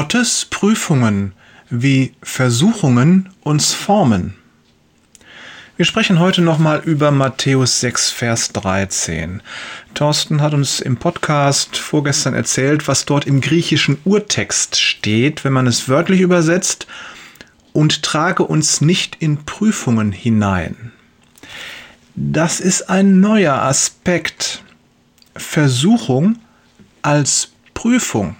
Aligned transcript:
Gottes 0.00 0.46
Prüfungen 0.46 1.34
wie 1.68 2.14
Versuchungen 2.22 3.28
uns 3.42 3.74
formen. 3.74 4.34
Wir 5.76 5.84
sprechen 5.84 6.18
heute 6.18 6.40
nochmal 6.40 6.80
über 6.82 7.10
Matthäus 7.10 7.80
6, 7.80 8.10
Vers 8.10 8.48
13. 8.54 9.42
Thorsten 9.92 10.40
hat 10.40 10.54
uns 10.54 10.80
im 10.80 10.96
Podcast 10.96 11.76
vorgestern 11.76 12.32
erzählt, 12.32 12.88
was 12.88 13.04
dort 13.04 13.26
im 13.26 13.42
griechischen 13.42 13.98
Urtext 14.06 14.80
steht, 14.80 15.44
wenn 15.44 15.52
man 15.52 15.66
es 15.66 15.86
wörtlich 15.86 16.22
übersetzt, 16.22 16.86
und 17.74 18.02
trage 18.02 18.44
uns 18.44 18.80
nicht 18.80 19.16
in 19.20 19.44
Prüfungen 19.44 20.12
hinein. 20.12 20.92
Das 22.16 22.60
ist 22.60 22.88
ein 22.88 23.20
neuer 23.20 23.60
Aspekt. 23.60 24.62
Versuchung 25.36 26.38
als 27.02 27.52
Prüfung. 27.74 28.36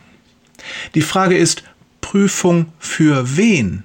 Die 0.95 1.03
Frage 1.03 1.37
ist, 1.37 1.63
Prüfung 2.01 2.73
für 2.79 3.37
wen? 3.37 3.85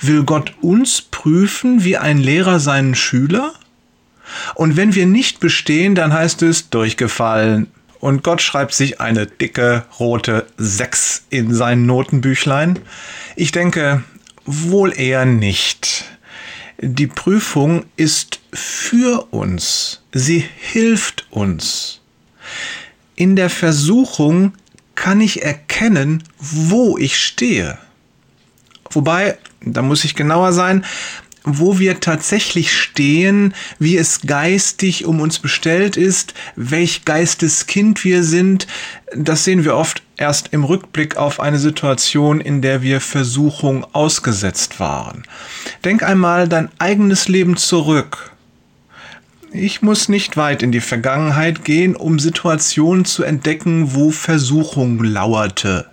Will 0.00 0.24
Gott 0.24 0.54
uns 0.62 1.02
prüfen 1.02 1.84
wie 1.84 1.96
ein 1.96 2.18
Lehrer 2.18 2.60
seinen 2.60 2.94
Schüler? 2.94 3.54
Und 4.54 4.76
wenn 4.76 4.94
wir 4.94 5.06
nicht 5.06 5.40
bestehen, 5.40 5.94
dann 5.94 6.12
heißt 6.12 6.42
es 6.42 6.70
durchgefallen. 6.70 7.68
Und 8.00 8.22
Gott 8.22 8.42
schreibt 8.42 8.74
sich 8.74 9.00
eine 9.00 9.26
dicke 9.26 9.84
rote 9.98 10.46
6 10.58 11.24
in 11.30 11.54
sein 11.54 11.86
Notenbüchlein. 11.86 12.78
Ich 13.36 13.52
denke, 13.52 14.02
wohl 14.44 14.92
eher 14.98 15.24
nicht. 15.24 16.04
Die 16.78 17.06
Prüfung 17.06 17.84
ist 17.96 18.40
für 18.52 19.28
uns. 19.32 20.02
Sie 20.12 20.44
hilft 20.56 21.26
uns. 21.30 22.00
In 23.14 23.34
der 23.34 23.48
Versuchung 23.48 24.52
kann 24.96 25.20
ich 25.20 25.42
erkennen, 25.42 26.24
wo 26.38 26.98
ich 26.98 27.16
stehe. 27.18 27.78
Wobei, 28.90 29.38
da 29.60 29.82
muss 29.82 30.04
ich 30.04 30.14
genauer 30.14 30.52
sein, 30.52 30.84
wo 31.46 31.78
wir 31.78 32.00
tatsächlich 32.00 32.76
stehen, 32.76 33.54
wie 33.78 33.96
es 33.96 34.22
geistig 34.22 35.06
um 35.06 35.20
uns 35.20 35.38
bestellt 35.38 35.96
ist, 35.96 36.34
welch 36.56 37.04
Geisteskind 37.04 38.02
wir 38.04 38.24
sind, 38.24 38.66
das 39.14 39.44
sehen 39.44 39.64
wir 39.64 39.76
oft 39.76 40.02
erst 40.16 40.48
im 40.52 40.64
Rückblick 40.64 41.16
auf 41.16 41.38
eine 41.38 41.60
Situation, 41.60 42.40
in 42.40 42.62
der 42.62 42.82
wir 42.82 43.00
Versuchung 43.00 43.86
ausgesetzt 43.92 44.80
waren. 44.80 45.22
Denk 45.84 46.02
einmal 46.02 46.48
dein 46.48 46.68
eigenes 46.78 47.28
Leben 47.28 47.56
zurück. 47.56 48.32
Ich 49.56 49.82
muss 49.82 50.08
nicht 50.08 50.36
weit 50.36 50.62
in 50.62 50.70
die 50.70 50.80
Vergangenheit 50.80 51.64
gehen, 51.64 51.96
um 51.96 52.18
Situationen 52.18 53.04
zu 53.04 53.22
entdecken, 53.22 53.94
wo 53.94 54.10
Versuchung 54.10 55.02
lauerte 55.02 55.86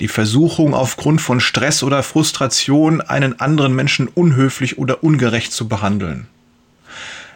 die 0.00 0.08
Versuchung 0.08 0.74
aufgrund 0.74 1.20
von 1.20 1.40
Stress 1.40 1.82
oder 1.82 2.02
Frustration 2.02 3.00
einen 3.00 3.40
anderen 3.40 3.74
Menschen 3.74 4.06
unhöflich 4.08 4.78
oder 4.78 5.02
ungerecht 5.02 5.52
zu 5.52 5.68
behandeln. 5.68 6.28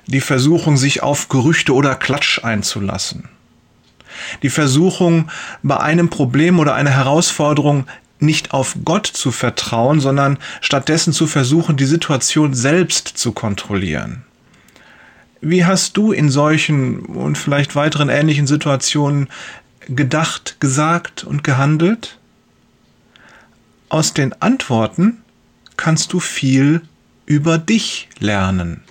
Die 0.06 0.20
Versuchung, 0.20 0.76
sich 0.76 1.02
auf 1.02 1.28
Gerüchte 1.28 1.74
oder 1.74 1.94
Klatsch 1.94 2.44
einzulassen. 2.44 3.28
Die 4.42 4.50
Versuchung, 4.50 5.30
bei 5.62 5.78
einem 5.78 6.10
Problem 6.10 6.58
oder 6.58 6.74
einer 6.74 6.90
Herausforderung 6.90 7.86
nicht 8.20 8.52
auf 8.52 8.76
Gott 8.84 9.06
zu 9.06 9.32
vertrauen, 9.32 9.98
sondern 9.98 10.38
stattdessen 10.60 11.12
zu 11.12 11.26
versuchen, 11.26 11.76
die 11.76 11.86
Situation 11.86 12.54
selbst 12.54 13.08
zu 13.08 13.32
kontrollieren. 13.32 14.24
Wie 15.44 15.64
hast 15.64 15.96
du 15.96 16.12
in 16.12 16.30
solchen 16.30 17.00
und 17.00 17.36
vielleicht 17.36 17.74
weiteren 17.74 18.08
ähnlichen 18.08 18.46
Situationen 18.46 19.28
gedacht, 19.88 20.58
gesagt 20.60 21.24
und 21.24 21.42
gehandelt? 21.42 22.16
Aus 23.88 24.14
den 24.14 24.40
Antworten 24.40 25.18
kannst 25.76 26.12
du 26.12 26.20
viel 26.20 26.82
über 27.26 27.58
dich 27.58 28.08
lernen 28.20 28.84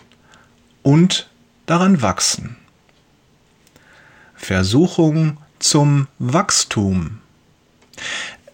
und 0.84 1.30
daran 1.68 2.02
wachsen. 2.02 2.58
Versuchung 4.36 5.38
zum 5.60 6.08
Wachstum. 6.20 7.20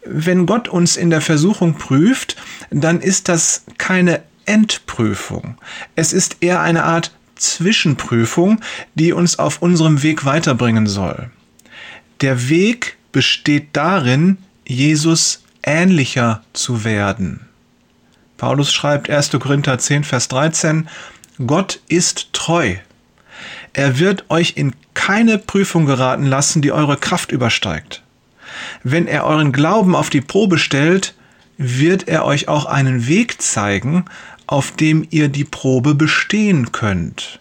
Wenn 0.05 0.45
Gott 0.45 0.67
uns 0.67 0.97
in 0.97 1.09
der 1.09 1.21
Versuchung 1.21 1.73
prüft, 1.73 2.35
dann 2.69 3.01
ist 3.01 3.27
das 3.27 3.63
keine 3.79 4.21
Endprüfung. 4.45 5.57
Es 5.95 6.13
ist 6.13 6.37
eher 6.41 6.61
eine 6.61 6.83
Art 6.83 7.16
Zwischenprüfung, 7.37 8.61
die 8.95 9.13
uns 9.13 9.39
auf 9.39 9.61
unserem 9.61 10.03
Weg 10.03 10.25
weiterbringen 10.25 10.87
soll. 10.87 11.29
Der 12.21 12.49
Weg 12.49 12.97
besteht 13.11 13.69
darin, 13.73 14.37
Jesus 14.65 15.43
ähnlicher 15.63 16.43
zu 16.53 16.83
werden. 16.83 17.41
Paulus 18.37 18.71
schreibt 18.71 19.09
1. 19.09 19.31
Korinther 19.31 19.79
10, 19.79 20.03
Vers 20.03 20.27
13, 20.27 20.87
Gott 21.45 21.79
ist 21.87 22.33
treu. 22.33 22.75
Er 23.73 23.99
wird 23.99 24.25
euch 24.29 24.53
in 24.55 24.73
keine 24.93 25.37
Prüfung 25.37 25.85
geraten 25.85 26.25
lassen, 26.25 26.61
die 26.61 26.71
eure 26.71 26.97
Kraft 26.97 27.31
übersteigt. 27.31 28.01
Wenn 28.83 29.07
er 29.07 29.25
euren 29.25 29.51
Glauben 29.51 29.95
auf 29.95 30.09
die 30.09 30.21
Probe 30.21 30.57
stellt, 30.57 31.13
wird 31.57 32.07
er 32.07 32.25
euch 32.25 32.47
auch 32.47 32.65
einen 32.65 33.07
Weg 33.07 33.41
zeigen, 33.41 34.05
auf 34.47 34.71
dem 34.71 35.05
ihr 35.09 35.27
die 35.27 35.43
Probe 35.43 35.93
bestehen 35.93 36.71
könnt. 36.71 37.39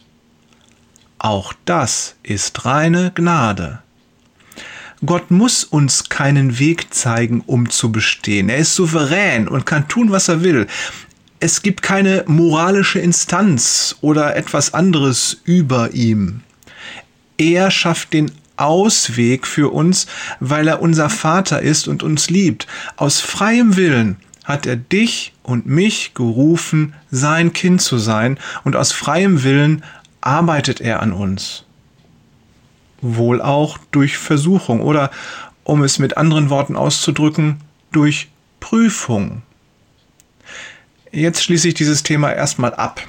Auch 1.18 1.52
das 1.64 2.16
ist 2.22 2.64
reine 2.64 3.12
Gnade. 3.14 3.78
Gott 5.04 5.30
muss 5.30 5.62
uns 5.64 6.08
keinen 6.08 6.58
Weg 6.58 6.92
zeigen, 6.92 7.42
um 7.46 7.70
zu 7.70 7.92
bestehen. 7.92 8.48
Er 8.48 8.58
ist 8.58 8.74
souverän 8.74 9.46
und 9.46 9.66
kann 9.66 9.88
tun, 9.88 10.10
was 10.10 10.28
er 10.28 10.42
will. 10.42 10.66
Es 11.38 11.62
gibt 11.62 11.82
keine 11.82 12.24
moralische 12.26 12.98
Instanz 12.98 13.96
oder 14.00 14.36
etwas 14.36 14.74
anderes 14.74 15.40
über 15.44 15.92
ihm. 15.92 16.40
Er 17.36 17.70
schafft 17.70 18.14
den 18.14 18.32
Ausweg 18.56 19.46
für 19.46 19.72
uns, 19.72 20.06
weil 20.40 20.66
er 20.66 20.80
unser 20.80 21.10
Vater 21.10 21.60
ist 21.60 21.88
und 21.88 22.02
uns 22.02 22.30
liebt. 22.30 22.66
Aus 22.96 23.20
freiem 23.20 23.76
Willen 23.76 24.16
hat 24.46 24.64
er 24.64 24.76
dich 24.76 25.34
und 25.42 25.66
mich 25.66 26.14
gerufen, 26.14 26.94
sein 27.10 27.52
Kind 27.52 27.82
zu 27.82 27.98
sein, 27.98 28.38
und 28.64 28.76
aus 28.76 28.92
freiem 28.92 29.42
Willen 29.42 29.84
arbeitet 30.22 30.80
er 30.80 31.02
an 31.02 31.12
uns 31.12 31.66
wohl 33.00 33.40
auch 33.40 33.78
durch 33.90 34.18
Versuchung 34.18 34.80
oder, 34.80 35.10
um 35.64 35.82
es 35.82 35.98
mit 35.98 36.16
anderen 36.16 36.50
Worten 36.50 36.76
auszudrücken, 36.76 37.60
durch 37.92 38.28
Prüfung. 38.60 39.42
Jetzt 41.12 41.42
schließe 41.42 41.68
ich 41.68 41.74
dieses 41.74 42.02
Thema 42.02 42.32
erstmal 42.32 42.74
ab. 42.74 43.00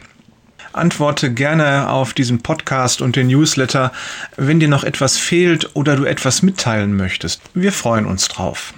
Antworte 0.74 1.34
gerne 1.34 1.90
auf 1.90 2.14
diesen 2.14 2.44
Podcast 2.44 3.02
und 3.02 3.16
den 3.16 3.28
Newsletter, 3.28 3.92
wenn 4.36 4.60
dir 4.60 4.68
noch 4.68 4.84
etwas 4.84 5.18
fehlt 5.18 5.76
oder 5.76 5.96
du 5.96 6.06
etwas 6.06 6.44
mitteilen 6.44 6.96
möchtest. 6.96 7.42
Wir 7.56 7.72
freuen 7.72 8.06
uns 8.06 8.28
drauf. 8.28 8.74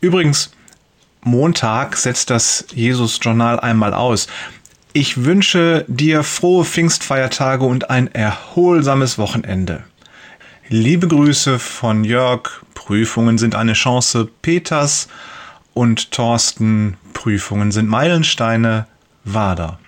Übrigens, 0.00 0.52
Montag 1.26 1.96
setzt 1.96 2.30
das 2.30 2.66
Jesus-Journal 2.72 3.58
einmal 3.58 3.92
aus. 3.94 4.28
Ich 4.92 5.24
wünsche 5.24 5.84
dir 5.88 6.22
frohe 6.22 6.64
Pfingstfeiertage 6.64 7.64
und 7.64 7.90
ein 7.90 8.06
erholsames 8.14 9.18
Wochenende. 9.18 9.82
Liebe 10.68 11.08
Grüße 11.08 11.58
von 11.58 12.04
Jörg. 12.04 12.62
Prüfungen 12.74 13.38
sind 13.38 13.56
eine 13.56 13.72
Chance 13.72 14.28
Peters 14.40 15.08
und 15.74 16.12
Thorsten. 16.12 16.96
Prüfungen 17.12 17.72
sind 17.72 17.88
Meilensteine 17.88 18.86
Wader. 19.24 19.80